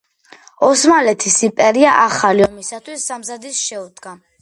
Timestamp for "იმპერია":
1.49-1.93